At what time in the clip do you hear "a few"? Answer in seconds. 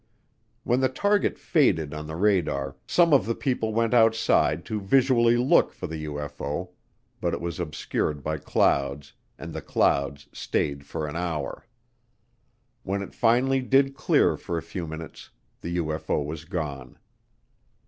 14.57-14.87